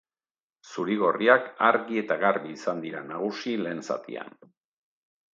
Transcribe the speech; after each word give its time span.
Zuri-gorriak 0.67 1.43
argi 1.67 1.99
eta 2.01 2.17
garbi 2.23 2.53
izan 2.59 2.81
dira 2.85 3.03
nagusi 3.11 3.53
lehen 3.65 3.83
zatian. 3.89 4.33